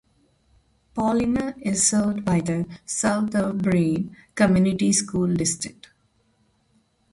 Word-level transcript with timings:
Paullina 0.95 1.53
is 1.61 1.85
served 1.85 2.25
by 2.25 2.39
the 2.41 2.65
South 2.87 3.35
O'Brien 3.35 4.15
Community 4.33 4.91
School 4.91 5.31
District. 5.35 5.89